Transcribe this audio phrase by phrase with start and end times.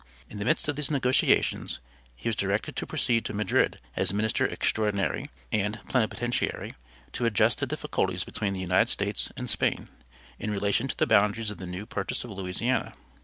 [0.31, 1.79] In the midst of these negotiations
[2.15, 6.73] he was directed to proceed to Madrid as Minister Extraordinary and Plenipotentiary
[7.11, 9.89] to adjust the difficulties between the United States and Spain,
[10.39, 12.95] in relation to the boundaries of the new purchase of Louisiana.